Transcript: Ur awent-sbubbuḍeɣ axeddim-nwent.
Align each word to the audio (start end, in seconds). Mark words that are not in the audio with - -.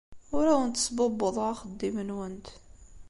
Ur 0.37 0.45
awent-sbubbuḍeɣ 0.53 1.47
axeddim-nwent. 1.53 2.47